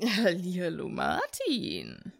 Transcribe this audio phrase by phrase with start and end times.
[0.22, 2.12] Hallihallo, Martin.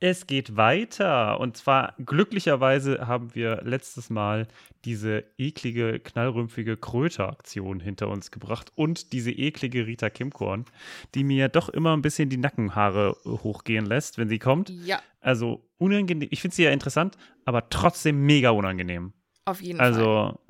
[0.00, 1.40] Es geht weiter.
[1.40, 4.46] Und zwar glücklicherweise haben wir letztes Mal
[4.84, 10.66] diese eklige, knallrümpfige Kröter-Aktion hinter uns gebracht und diese eklige Rita Kimkorn,
[11.14, 14.70] die mir doch immer ein bisschen die Nackenhaare hochgehen lässt, wenn sie kommt.
[14.70, 15.00] Ja.
[15.20, 16.28] Also unangenehm.
[16.30, 19.14] Ich finde sie ja interessant, aber trotzdem mega unangenehm.
[19.46, 20.26] Auf jeden also, Fall.
[20.26, 20.40] Also,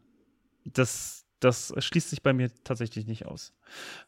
[0.64, 3.52] das das schließt sich bei mir tatsächlich nicht aus.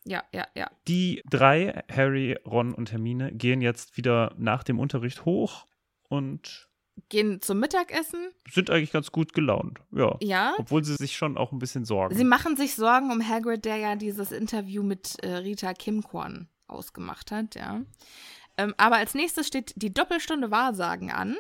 [0.05, 0.71] Ja, ja, ja.
[0.89, 5.67] Die drei, Harry, Ron und Hermine, gehen jetzt wieder nach dem Unterricht hoch
[6.09, 6.69] und
[7.09, 8.31] gehen zum Mittagessen.
[8.51, 10.17] Sind eigentlich ganz gut gelaunt, ja.
[10.21, 10.55] Ja.
[10.59, 12.15] Obwohl sie sich schon auch ein bisschen sorgen.
[12.15, 17.31] Sie machen sich Sorgen um Hagrid, der ja dieses Interview mit äh, Rita Kimkorn ausgemacht
[17.31, 17.83] hat, ja.
[18.61, 21.37] Ähm, aber als nächstes steht die Doppelstunde Wahrsagen an,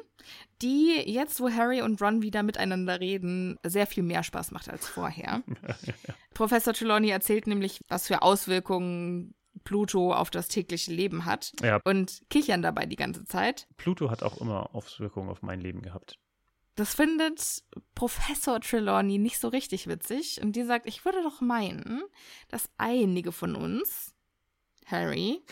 [0.63, 4.89] die jetzt, wo Harry und Ron wieder miteinander reden, sehr viel mehr Spaß macht als
[4.89, 5.43] vorher.
[6.35, 11.81] Professor Trelawney erzählt nämlich, was für Auswirkungen Pluto auf das tägliche Leben hat ja.
[11.85, 13.67] und kichern dabei die ganze Zeit.
[13.77, 16.19] Pluto hat auch immer Auswirkungen auf mein Leben gehabt.
[16.77, 17.62] Das findet
[17.95, 22.03] Professor Trelawney nicht so richtig witzig und die sagt, ich würde doch meinen,
[22.49, 24.15] dass einige von uns,
[24.87, 25.43] Harry,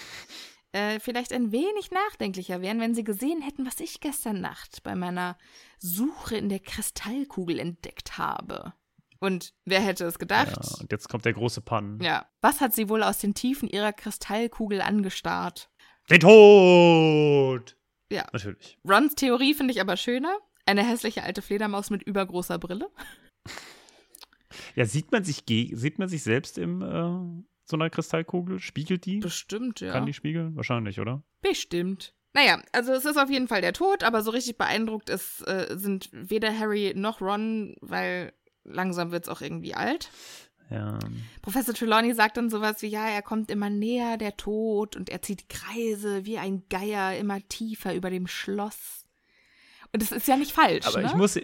[0.73, 4.95] äh, vielleicht ein wenig nachdenklicher wären, wenn sie gesehen hätten, was ich gestern Nacht bei
[4.95, 5.39] meiner
[5.79, 8.75] Suche in der Kristallkugel entdeckt habe.
[9.21, 10.57] Und wer hätte es gedacht?
[10.63, 11.99] Ja, und jetzt kommt der große Pann.
[12.01, 12.27] Ja.
[12.41, 15.71] Was hat sie wohl aus den Tiefen ihrer Kristallkugel angestarrt?
[16.11, 17.77] Den Tod!
[18.11, 18.27] Ja.
[18.33, 18.79] Natürlich.
[18.89, 20.39] Rons Theorie finde ich aber schöner.
[20.67, 22.91] Eine hässliche alte Fledermaus mit übergroßer Brille.
[24.75, 28.61] Ja, sieht man sich, sieht man sich selbst im, äh, so einer Kristallkugel?
[28.61, 29.19] Spiegelt die?
[29.19, 29.93] Bestimmt, ja.
[29.93, 30.57] Kann die spiegeln?
[30.57, 31.23] Wahrscheinlich, oder?
[31.43, 32.15] Bestimmt.
[32.35, 35.77] Naja, also es ist auf jeden Fall der Tod, aber so richtig beeindruckt ist, äh,
[35.77, 38.33] sind weder Harry noch Ron, weil
[38.65, 40.11] langsam wird es auch irgendwie alt.
[40.71, 40.99] Ja.
[41.41, 45.23] Professor Trelawney sagt dann sowas wie, ja, er kommt immer näher, der Tod, und er
[45.23, 49.07] zieht Kreise wie ein Geier immer tiefer über dem Schloss.
[49.93, 51.07] Und das ist ja nicht falsch, Aber ne?
[51.07, 51.41] ich muss,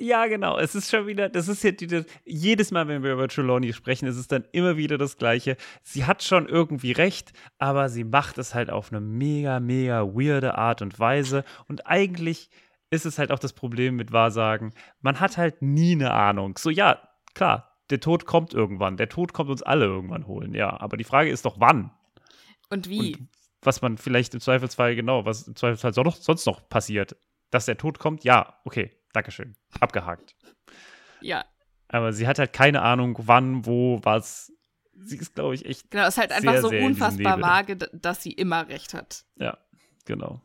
[0.00, 0.58] ja, genau.
[0.58, 4.06] Es ist schon wieder, das ist ja die, jedes Mal, wenn wir über Trelawney sprechen,
[4.06, 5.56] ist es dann immer wieder das Gleiche.
[5.82, 10.56] Sie hat schon irgendwie recht, aber sie macht es halt auf eine mega, mega weirde
[10.56, 11.44] Art und Weise.
[11.68, 12.50] Und eigentlich
[12.90, 14.72] ist es halt auch das Problem mit Wahrsagen.
[15.00, 16.56] Man hat halt nie eine Ahnung.
[16.58, 17.00] So, ja,
[17.34, 18.96] klar, der Tod kommt irgendwann.
[18.96, 20.78] Der Tod kommt uns alle irgendwann holen, ja.
[20.80, 21.90] Aber die Frage ist doch, wann?
[22.70, 23.16] Und wie?
[23.16, 23.28] Und
[23.62, 27.16] was man vielleicht im Zweifelsfall, genau, was im Zweifelsfall sonst noch passiert.
[27.50, 29.56] Dass der Tod kommt, ja, okay, Dankeschön.
[29.80, 30.36] Abgehakt.
[31.20, 31.44] Ja.
[31.88, 34.52] Aber sie hat halt keine Ahnung, wann, wo, was.
[34.94, 35.90] Sie ist, glaube ich, echt.
[35.90, 39.24] Genau, es ist halt einfach sehr, so sehr unfassbar vage, dass sie immer recht hat.
[39.34, 39.58] Ja,
[40.04, 40.40] genau.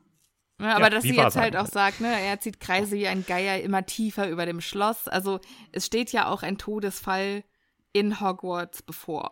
[0.60, 3.24] Ja, aber ja, dass sie jetzt halt auch sagt, ne, er zieht Kreise wie ein
[3.28, 5.08] Geier immer tiefer über dem Schloss.
[5.08, 5.40] Also
[5.72, 7.44] es steht ja auch ein Todesfall
[7.92, 9.30] in Hogwarts bevor.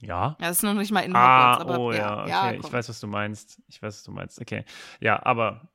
[0.00, 0.36] Ja.
[0.38, 2.60] Ja, das ist noch nicht mal in ah, Hogwarts, aber oh, ja, ja, okay.
[2.62, 3.62] ich weiß, was du meinst.
[3.68, 4.38] Ich weiß, was du meinst.
[4.38, 4.66] Okay.
[5.00, 5.72] Ja, aber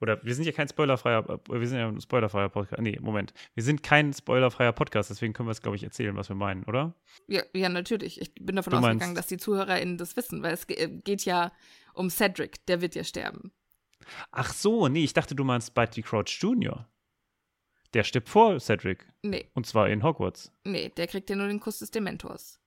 [0.00, 2.80] oder wir sind ja kein spoilerfreier, wir sind ja ein spoilerfreier Podcast.
[2.82, 3.32] Nee, Moment.
[3.54, 6.64] Wir sind kein spoilerfreier Podcast, deswegen können wir es, glaube ich, erzählen, was wir meinen,
[6.64, 6.94] oder?
[7.28, 8.20] Ja, ja natürlich.
[8.20, 11.24] Ich bin davon Du ausgegangen, meinst- dass die ZuhörerInnen das wissen, weil es äh, geht
[11.24, 11.52] ja
[11.94, 13.52] um Cedric, der wird ja sterben.
[14.32, 16.86] Ach so, nee, ich dachte, du meinst Barty Crouch Jr.
[17.94, 19.06] Der stirbt vor Cedric.
[19.22, 20.52] Nee, Und zwar in Hogwarts.
[20.64, 22.60] nee, der kriegt ja nur den Kuss des Dementors.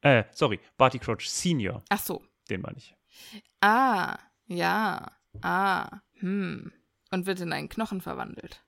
[0.00, 1.82] Äh, sorry, Barty Crouch Senior.
[1.88, 2.22] Ach so.
[2.48, 2.94] Den meine ich.
[3.60, 4.16] Ah,
[4.46, 5.10] ja.
[5.42, 6.72] Ah, hm.
[7.10, 8.64] Und wird in einen Knochen verwandelt.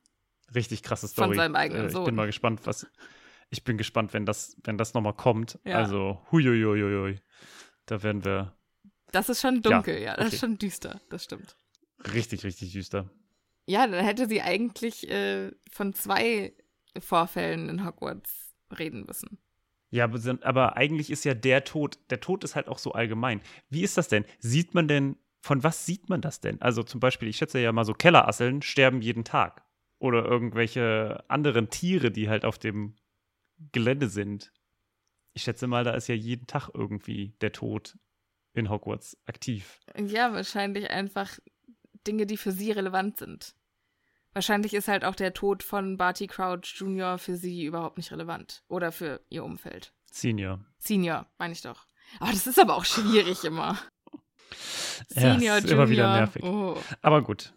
[0.54, 1.36] Richtig krasse Von Story.
[1.36, 2.04] seinem eigenen äh, Ich Sohn.
[2.04, 2.86] bin mal gespannt, was.
[3.50, 5.58] Ich bin gespannt, wenn das, wenn das nochmal kommt.
[5.64, 5.76] Ja.
[5.78, 7.20] Also, huiuiuiui.
[7.86, 8.56] Da werden wir
[9.12, 10.14] Das ist schon dunkel, ja.
[10.16, 10.34] das okay.
[10.34, 11.56] ist schon düster, das stimmt.
[12.14, 13.10] richtig, richtig düster.
[13.66, 16.52] Ja, dann hätte sie eigentlich äh, von zwei
[16.98, 19.38] Vorfällen in Hogwarts reden müssen.
[19.90, 23.40] Ja, aber, aber eigentlich ist ja der Tod, der Tod ist halt auch so allgemein.
[23.68, 24.24] Wie ist das denn?
[24.38, 26.60] Sieht man denn, von was sieht man das denn?
[26.60, 29.64] Also zum Beispiel, ich schätze ja mal so Kellerasseln sterben jeden Tag.
[29.98, 32.96] Oder irgendwelche anderen Tiere, die halt auf dem
[33.72, 34.52] Gelände sind.
[35.34, 37.98] Ich schätze mal, da ist ja jeden Tag irgendwie der Tod
[38.54, 39.78] in Hogwarts aktiv.
[39.96, 41.38] Ja, wahrscheinlich einfach
[42.06, 43.54] Dinge, die für sie relevant sind.
[44.32, 47.18] Wahrscheinlich ist halt auch der Tod von Barty Crouch Jr.
[47.18, 48.62] für sie überhaupt nicht relevant.
[48.68, 49.92] Oder für ihr Umfeld.
[50.10, 50.64] Senior.
[50.78, 51.86] Senior, meine ich doch.
[52.20, 53.78] Aber das ist aber auch schwierig immer.
[55.08, 55.78] Senior, ja, ist Junior.
[55.78, 56.42] immer wieder nervig.
[56.42, 56.76] Oh.
[57.02, 57.52] Aber gut.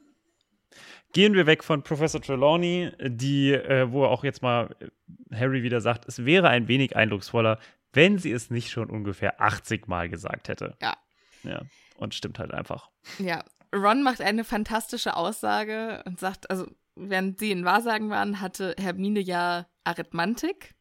[1.14, 5.80] Gehen wir weg von Professor Trelawney, die, äh, wo auch jetzt mal äh, Harry wieder
[5.80, 7.60] sagt, es wäre ein wenig eindrucksvoller,
[7.92, 10.76] wenn sie es nicht schon ungefähr 80 Mal gesagt hätte.
[10.82, 10.96] Ja.
[11.44, 11.62] Ja.
[11.98, 12.90] Und stimmt halt einfach.
[13.20, 13.44] Ja,
[13.74, 19.20] Ron macht eine fantastische Aussage und sagt, also während sie in Wahrsagen waren, hatte Hermine
[19.20, 20.76] ja Arithmantik.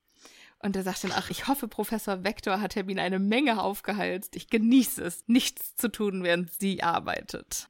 [0.62, 4.36] Und er sagt dann, ach, ich hoffe, Professor Vector hat Hermine eine Menge aufgehalst.
[4.36, 7.68] Ich genieße es, nichts zu tun, während sie arbeitet.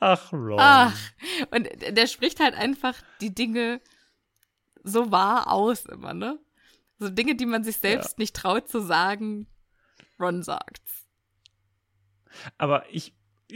[0.00, 0.58] Ach, Ron.
[0.58, 0.98] Ach,
[1.50, 3.80] und der spricht halt einfach die Dinge
[4.82, 6.38] so wahr aus immer, ne?
[6.98, 9.46] So Dinge, die man sich selbst nicht traut zu sagen,
[10.18, 11.06] Ron sagt's.
[12.58, 13.14] Aber ich,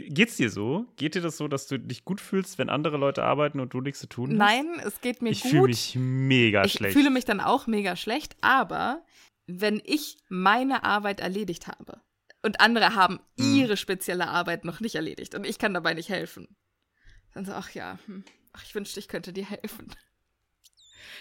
[0.09, 0.85] geht's dir so?
[0.95, 3.81] Geht dir das so, dass du dich gut fühlst, wenn andere Leute arbeiten und du
[3.81, 4.37] nichts zu tun hast?
[4.37, 5.51] Nein, es geht mir Ich gut.
[5.51, 6.93] fühle mich mega ich schlecht.
[6.93, 9.03] fühle mich dann auch mega schlecht, aber
[9.47, 12.01] wenn ich meine Arbeit erledigt habe
[12.43, 13.55] und andere haben Hm.
[13.55, 16.47] ihre spezielle Arbeit noch nicht erledigt und ich kann dabei nicht helfen,
[17.33, 18.23] dann so, ach ja, hm,
[18.53, 19.87] ach, ich wünschte, ich könnte dir helfen.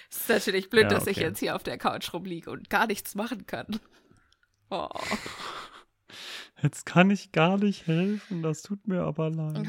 [0.09, 1.27] Es ist natürlich blöd, Ja, dass ich okay.
[1.27, 3.81] jetzt hier auf der Couch rumliege und gar nichts machen kann.
[4.71, 4.89] Oh.
[6.63, 9.67] Jetzt kann ich gar nicht helfen, das tut mir aber leid.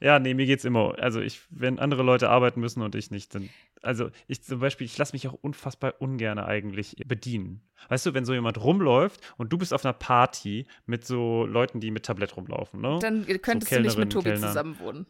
[0.00, 0.98] Ja, nee, mir geht's immer.
[0.98, 3.48] Also ich, wenn andere Leute arbeiten müssen und ich nicht, dann.
[3.82, 7.62] Also ich zum Beispiel, ich lasse mich auch unfassbar ungern eigentlich bedienen.
[7.88, 11.78] Weißt du, wenn so jemand rumläuft und du bist auf einer Party mit so Leuten,
[11.78, 12.98] die mit Tablett rumlaufen, ne?
[13.00, 14.48] Dann könntest du nicht mit Tobi Kellner.
[14.48, 15.06] zusammen wohnen.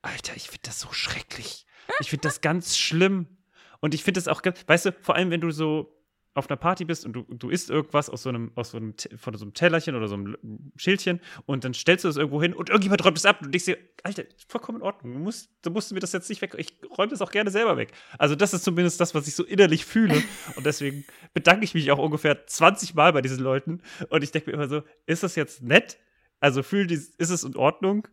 [0.00, 1.66] Alter, ich finde das so schrecklich.
[2.00, 3.26] Ich finde das ganz schlimm.
[3.80, 6.01] Und ich finde das auch ganz, weißt du, vor allem, wenn du so
[6.34, 8.94] auf einer Party bist und du, du isst irgendwas aus so einem, aus so einem,
[9.16, 10.36] von so einem Tellerchen oder so einem
[10.76, 13.50] Schildchen und dann stellst du das irgendwo hin und irgendjemand räumt es ab und du
[13.50, 16.54] denkst dir, Alter, vollkommen in Ordnung, du musst, du musst mir das jetzt nicht weg,
[16.56, 17.92] ich räume das auch gerne selber weg.
[18.18, 20.22] Also das ist zumindest das, was ich so innerlich fühle
[20.56, 24.50] und deswegen bedanke ich mich auch ungefähr 20 Mal bei diesen Leuten und ich denke
[24.50, 25.98] mir immer so, ist das jetzt nett?
[26.40, 28.08] Also die, ist es in Ordnung,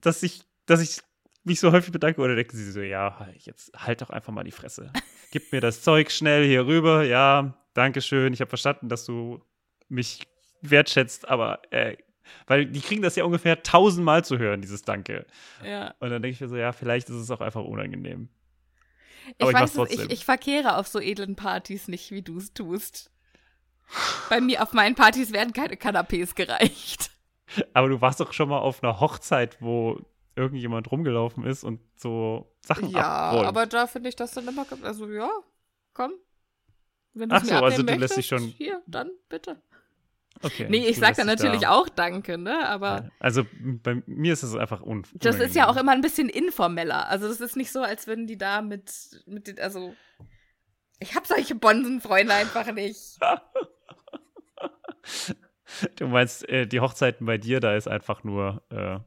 [0.00, 1.00] dass ich, dass ich
[1.44, 4.52] mich so häufig bedanke oder denken sie so, ja, jetzt halt doch einfach mal die
[4.52, 4.92] Fresse.
[5.30, 7.04] Gib mir das Zeug schnell hier rüber.
[7.04, 8.32] Ja, danke schön.
[8.32, 9.42] Ich habe verstanden, dass du
[9.88, 10.26] mich
[10.60, 11.96] wertschätzt, aber äh,
[12.46, 15.26] weil die kriegen das ja ungefähr tausendmal zu hören, dieses Danke.
[15.64, 15.94] Ja.
[15.98, 18.28] Und dann denke ich mir so, ja, vielleicht ist es auch einfach unangenehm.
[19.38, 22.52] Ich ich weiß es, ich, ich verkehre auf so edlen Partys nicht, wie du es
[22.52, 23.10] tust.
[24.28, 27.10] Bei mir auf meinen Partys werden keine Kanapés gereicht.
[27.74, 30.00] Aber du warst doch schon mal auf einer Hochzeit, wo
[30.36, 33.46] irgendjemand rumgelaufen ist und so Sachen Ja, abräumt.
[33.48, 35.30] aber da finde ich das dann immer, also ja,
[35.94, 36.12] komm.
[37.14, 39.60] Wenn Ach so, also du lässt dich möchtest, schon- Hier, dann bitte.
[40.42, 42.66] okay, Nee, ich sag dann natürlich da- auch Danke, ne?
[42.66, 46.30] Aber Also bei mir ist es einfach un das ist ja auch immer ein bisschen
[46.30, 47.08] informeller.
[47.08, 49.94] Also das ist nicht so, als würden die da mit, mit den, also
[51.00, 53.18] ich hab solche Bonsenfreunde einfach nicht.
[55.96, 59.00] Du meinst, äh, die Hochzeiten bei dir, da ist einfach nur, äh,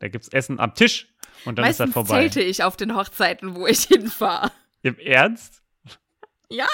[0.00, 1.08] da gibt's Essen am Tisch
[1.44, 2.20] und dann ist Meistens er vorbei.
[2.20, 4.50] zelte ich auf den Hochzeiten, wo ich hinfahre.
[4.82, 5.62] Im Ernst?
[6.50, 6.66] Ja.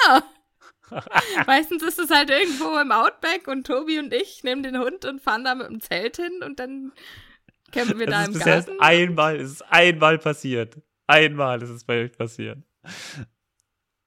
[1.46, 5.22] Meistens ist es halt irgendwo im Outback und Tobi und ich nehmen den Hund und
[5.22, 6.92] fahren da mit dem Zelt hin und dann
[7.70, 8.82] campen wir da Das ist im bisher erst Garten.
[8.82, 10.76] einmal, es ist einmal passiert.
[11.06, 12.58] Einmal ist es bei euch passiert.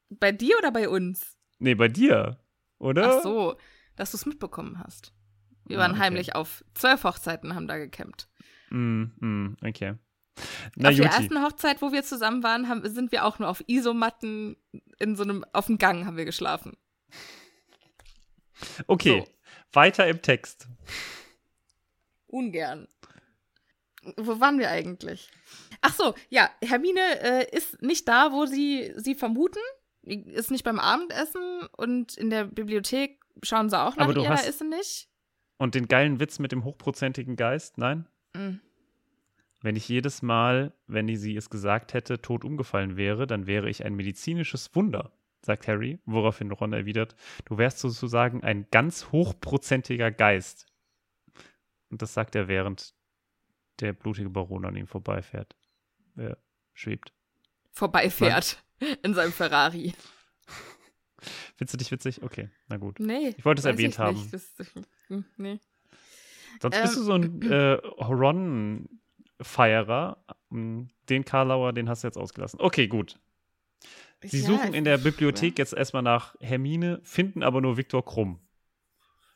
[0.09, 1.35] Bei dir oder bei uns?
[1.59, 2.37] Nee, bei dir,
[2.77, 3.17] oder?
[3.17, 3.57] Ach so,
[3.95, 5.13] dass du es mitbekommen hast.
[5.65, 6.01] Wir Ah, waren okay.
[6.01, 8.29] heimlich auf zwölf Hochzeiten, haben da gecampt.
[8.69, 9.95] Mm, mm, okay.
[10.75, 11.07] Na auf der Juti.
[11.17, 14.57] ersten Hochzeit, wo wir zusammen waren, haben, sind wir auch nur auf Isomatten
[14.99, 16.75] in so einem, auf dem Gang haben wir geschlafen.
[18.87, 19.33] Okay, So.
[19.73, 20.67] weiter im Text.
[22.27, 22.87] Ungern.
[24.17, 25.29] Wo waren wir eigentlich?
[25.81, 29.59] Ach so, ja, Hermine äh, ist nicht da, wo sie sie vermuten.
[30.03, 34.27] Ist nicht beim Abendessen und in der Bibliothek schauen sie auch nach Aber du ihr,
[34.29, 35.09] da hast- ist sie nicht.
[35.57, 38.07] Und den geilen Witz mit dem hochprozentigen Geist, nein?
[38.35, 38.59] Mhm.
[39.61, 43.83] Wenn ich jedes Mal, wenn sie es gesagt hätte, tot umgefallen wäre, dann wäre ich
[43.83, 45.11] ein medizinisches Wunder,
[45.41, 47.15] sagt Harry, woraufhin Ron erwidert,
[47.45, 50.67] du wärst sozusagen ein ganz hochprozentiger Geist.
[51.89, 52.93] Und das sagt er, während
[53.79, 55.55] der blutige Baron an ihm vorbeifährt.
[56.15, 56.37] Er
[56.73, 57.13] schwebt.
[57.71, 58.63] Vorbeifährt
[59.03, 59.93] in seinem Ferrari.
[61.55, 62.23] Findest du dich witzig?
[62.23, 62.99] Okay, na gut.
[62.99, 63.33] Nee.
[63.37, 64.29] Ich wollte es erwähnt haben.
[64.31, 64.53] Das,
[65.07, 65.59] hm, nee.
[66.61, 67.73] Sonst Ähm, bist du so ein äh,
[69.39, 70.17] Ron-Feierer.
[70.51, 72.59] Den Karlauer, den hast du jetzt ausgelassen.
[72.61, 73.19] Okay, gut.
[74.23, 78.39] Sie Ja, suchen in der Bibliothek jetzt erstmal nach Hermine, finden aber nur Viktor Krumm.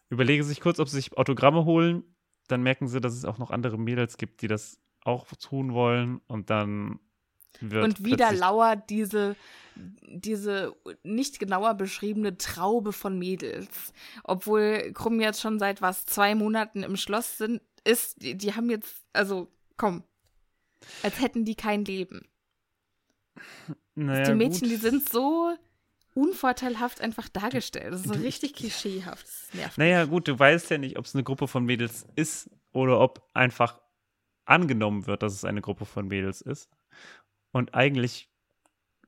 [0.09, 2.03] Überlegen sich kurz, ob sie sich Autogramme holen.
[2.47, 6.21] Dann merken sie, dass es auch noch andere Mädels gibt, die das auch tun wollen.
[6.27, 6.99] Und dann
[7.59, 7.83] wird.
[7.83, 9.35] Und wieder plötzlich- lauert diese,
[9.75, 13.93] diese nicht genauer beschriebene Traube von Mädels.
[14.23, 18.69] Obwohl Krumm jetzt schon seit was, zwei Monaten im Schloss sind, ist, die, die haben
[18.69, 20.03] jetzt, also komm,
[21.03, 22.27] als hätten die kein Leben.
[23.95, 24.71] Naja, die Mädchen, gut.
[24.71, 25.55] die sind so
[26.13, 27.93] unvorteilhaft einfach dargestellt.
[27.93, 29.25] Das ist so richtig klischeehaft.
[29.25, 29.77] Das nervt.
[29.77, 33.27] Naja, gut, du weißt ja nicht, ob es eine Gruppe von Mädels ist oder ob
[33.33, 33.79] einfach
[34.45, 36.69] angenommen wird, dass es eine Gruppe von Mädels ist.
[37.51, 38.29] Und eigentlich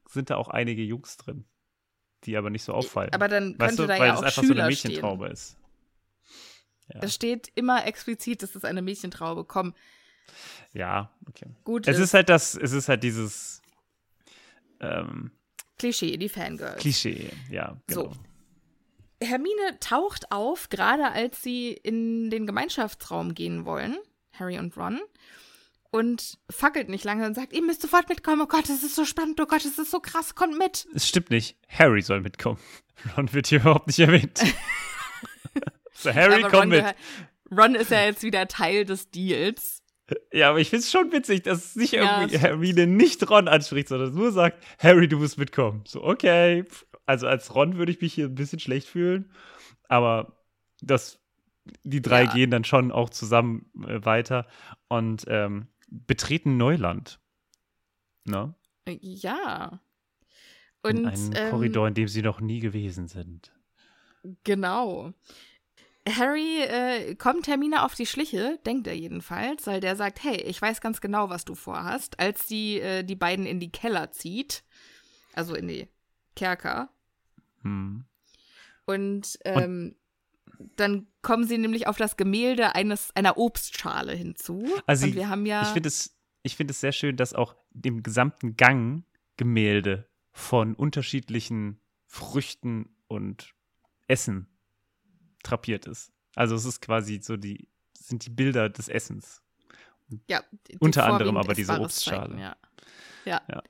[0.10, 1.46] sind da auch einige Jungs drin,
[2.24, 3.14] die aber nicht so auffallen.
[3.14, 5.26] Aber dann weißt könnte du, da weil ja es auch einfach so eine Schüler Mädchentraube
[5.26, 5.34] stehen.
[5.34, 5.58] ist.
[7.00, 9.46] Es steht immer explizit, das ist eine Mädchentraube.
[9.46, 9.74] Komm,
[10.74, 11.48] Ja, okay.
[11.64, 13.62] gut Es ist halt das, es ist halt dieses
[14.82, 15.32] ähm,
[15.78, 16.78] Klischee, die Fangirls.
[16.82, 18.12] Klischee, ja, genau.
[18.12, 18.14] So.
[19.24, 23.98] Hermine taucht auf, gerade als sie in den Gemeinschaftsraum gehen wollen,
[24.34, 25.00] Harry und Ron,
[25.92, 29.06] und fackelt nicht lange und sagt, ihr müsst sofort mitkommen, oh Gott, es ist so
[29.06, 30.88] spannend, oh Gott, es ist so krass, kommt mit.
[30.94, 31.58] Es stimmt nicht.
[31.70, 32.60] Harry soll mitkommen.
[33.18, 34.40] Ron wird hier überhaupt nicht erwähnt.
[35.94, 36.80] so, Harry, komm Ron, mit.
[36.80, 36.96] gehört-
[37.52, 39.84] Ron ist ja jetzt wieder Teil des Deals.
[40.32, 43.90] Ja, aber ich finde es schon witzig, dass nicht Ja, irgendwie Hermine nicht Ron anspricht,
[43.90, 45.84] sondern nur sagt, Harry, du musst mitkommen.
[45.88, 46.66] So, okay.
[47.06, 49.32] Also als Ron würde ich mich hier ein bisschen schlecht fühlen.
[49.90, 50.38] Aber
[50.82, 51.20] das,
[51.84, 52.34] die drei Ja.
[52.34, 54.48] gehen dann schon auch zusammen äh, weiter
[54.88, 57.20] und ähm, betreten Neuland.
[58.24, 58.56] Ne?
[58.88, 59.82] Ja.
[60.84, 63.52] In Und einem ähm, Korridor, in dem sie noch nie gewesen sind.
[64.44, 65.14] Genau.
[66.10, 70.60] Harry äh, kommt Hermine auf die Schliche, denkt er jedenfalls, weil der sagt, hey, ich
[70.60, 74.64] weiß ganz genau, was du vorhast, als sie äh, die beiden in die Keller zieht,
[75.34, 75.88] also in die
[76.36, 76.90] Kerker.
[77.62, 78.06] Hm.
[78.86, 79.96] Und ähm,
[80.76, 84.66] dann kommen sie nämlich auf das Gemälde eines einer Obstschale hinzu.
[84.86, 87.56] Also Und wir haben ja Ich finde es, ich finde es sehr schön, dass auch
[87.72, 89.04] dem gesamten Gang
[89.38, 93.54] Gemälde von unterschiedlichen Früchten und
[94.08, 94.48] Essen
[95.44, 96.12] drapiert ist.
[96.36, 99.42] Also es ist quasi so die, sind die Bilder des Essens.
[100.30, 102.30] Ja, die Unter anderem aber diese Obstschale.
[102.30, 102.56] zeigen, Ja.
[103.26, 103.42] Ja.
[103.48, 103.64] Ja.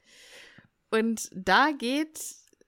[0.89, 2.19] Und da geht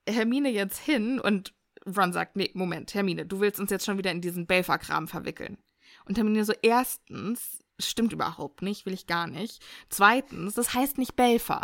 [0.08, 1.54] Hermine jetzt hin und
[1.86, 5.58] Ron sagt, nee, Moment, Hermine, du willst uns jetzt schon wieder in diesen Belfer-Kram verwickeln.
[6.06, 9.64] Und Hermine so, erstens, stimmt überhaupt nicht, will ich gar nicht.
[9.90, 11.62] Zweitens, das heißt nicht Belfer.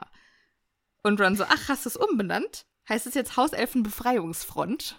[1.03, 2.65] Und Ron so, ach, hast du es umbenannt?
[2.89, 4.97] Heißt es jetzt Hauselfenbefreiungsfront?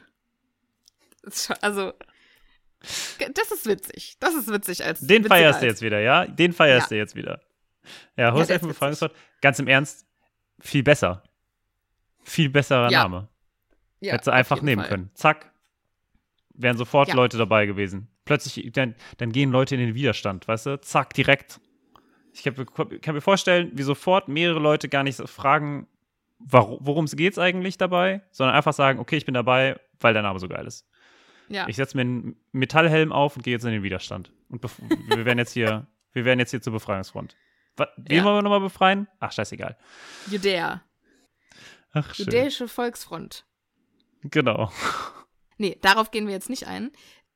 [1.61, 1.93] Also,
[2.81, 4.17] das ist witzig.
[4.21, 6.25] Das ist witzig als Den feierst du jetzt wieder, ja?
[6.27, 6.95] Den feierst Ja.
[6.95, 7.43] du jetzt wieder.
[7.83, 10.07] Ja, der ist Hauselfenbefreiungswort, ganz im Ernst,
[10.61, 11.23] viel besser.
[12.23, 13.03] Viel besserer Ja.
[13.03, 13.29] Name.
[14.01, 14.89] Ja, Hättest du auf einfach nehmen Fall.
[14.91, 15.11] können.
[15.15, 15.53] Zack.
[16.55, 17.15] Wären sofort Ja.
[17.15, 18.09] Leute dabei gewesen.
[18.25, 20.81] Plötzlich, dann, dann gehen Leute in den Widerstand, weißt du?
[20.81, 21.61] Zack, direkt.
[22.33, 22.55] Ich kann,
[23.01, 25.87] kann mir vorstellen, wie sofort mehrere Leute gar nicht fragen,
[26.39, 30.39] worum es geht eigentlich dabei, sondern einfach sagen, okay, ich bin dabei, weil der Name
[30.39, 30.87] so geil ist.
[31.49, 31.67] Ja.
[31.69, 34.33] Ich setze mir einen Metallhelm auf und gehe jetzt in den Widerstand.
[34.49, 34.63] Und
[35.09, 37.37] wir werden jetzt hier, wir werden jetzt hier zur Befreiungsfront.
[37.77, 38.25] Was, wen Ja.
[38.25, 39.09] wollen wir nochmal befreien?
[39.19, 39.77] Ach, scheißegal.
[40.31, 40.83] Judäa.
[41.93, 42.27] Ach, schön.
[42.27, 43.45] Judäische Volksfront.
[44.23, 44.71] Genau.
[45.59, 46.91] Nee, darauf gehen wir jetzt nicht ein.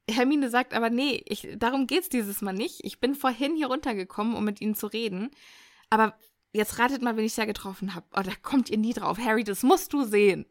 [0.09, 2.81] Hermine sagt aber, nee, ich, darum geht's dieses Mal nicht.
[2.85, 5.31] Ich bin vorhin hier runtergekommen, um mit ihnen zu reden.
[5.91, 6.19] Aber
[6.53, 8.07] jetzt ratet mal, wen ich da getroffen habe.
[8.15, 9.19] Oh, da kommt ihr nie drauf.
[9.19, 10.47] Harry, das musst du sehen.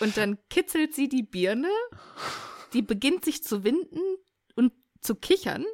[0.00, 1.70] Und dann kitzelt sie die Birne,
[2.72, 4.00] die beginnt sich zu winden
[4.54, 5.64] und zu kichern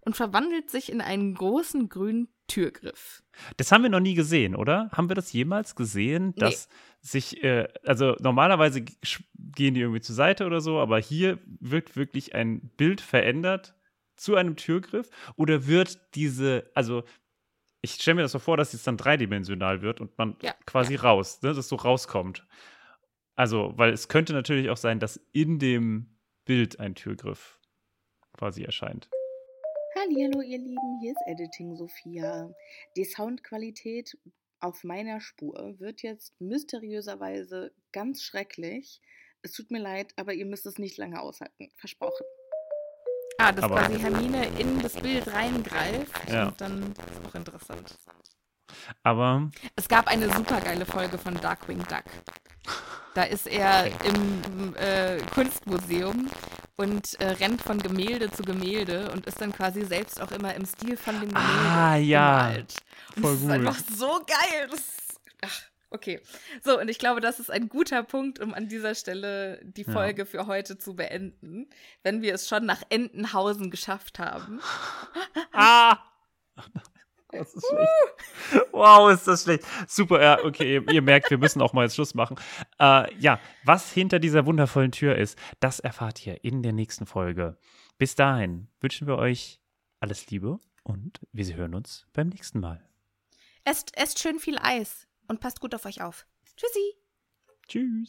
[0.00, 3.22] und verwandelt sich in einen großen grünen Türgriff.
[3.56, 4.90] Das haben wir noch nie gesehen, oder?
[4.92, 6.68] Haben wir das jemals gesehen, dass
[7.00, 12.34] sich, äh, also normalerweise gehen die irgendwie zur Seite oder so, aber hier wird wirklich
[12.34, 13.74] ein Bild verändert
[14.16, 17.04] zu einem Türgriff oder wird diese, also
[17.82, 20.96] ich stelle mir das so vor, dass es dann dreidimensional wird und man Ja, quasi
[20.96, 22.46] raus, ne, dass so rauskommt.
[23.36, 27.58] Also, weil es könnte natürlich auch sein, dass in dem Bild ein Türgriff
[28.36, 29.08] quasi erscheint.
[30.00, 32.48] Hallo ihr Lieben, hier ist Editing Sophia.
[32.96, 34.16] Die Soundqualität
[34.60, 39.02] auf meiner Spur wird jetzt mysteriöserweise ganz schrecklich.
[39.42, 41.68] Es tut mir leid, aber ihr müsst es nicht lange aushalten.
[41.76, 42.24] Versprochen.
[43.38, 46.30] Ah, dass Aber- quasi Hermine in das Bild reingreift.
[46.30, 46.48] Ja.
[46.48, 47.98] Und dann das ist auch interessant.
[49.02, 52.04] Aber Es gab eine supergeile Folge von Darkwing Duck.
[53.14, 56.30] Da ist er im äh, Kunstmuseum
[56.80, 60.64] und äh, rennt von Gemälde zu Gemälde und ist dann quasi selbst auch immer im
[60.64, 62.48] Stil von dem Gemälde Ah, ja.
[63.16, 63.50] Und Voll das ist gut.
[63.50, 64.68] einfach so geil.
[64.70, 65.60] Das ist, ach,
[65.90, 66.20] okay.
[66.64, 69.92] So, und ich glaube, das ist ein guter Punkt, um an dieser Stelle die Ja.
[69.92, 71.68] Folge für heute zu beenden,
[72.02, 74.60] wenn wir es schon nach Entenhausen geschafft haben.
[75.52, 75.98] Ah!
[77.32, 78.66] Das ist schlecht.
[78.72, 79.64] Wow, ist das schlecht.
[79.86, 82.36] Super, ja, okay, ihr, ihr merkt, wir müssen auch mal jetzt Schluss machen.
[82.78, 87.58] Äh, ja, was hinter dieser wundervollen Tür ist, das erfahrt ihr in der nächsten Folge.
[87.98, 89.60] Bis dahin wünschen wir euch
[90.00, 92.82] alles Liebe und wir hören uns beim nächsten Mal.
[93.64, 96.26] Esst, esst schön viel Eis und passt gut auf euch auf.
[96.56, 96.94] Tschüssi.
[97.68, 98.08] Tschüss.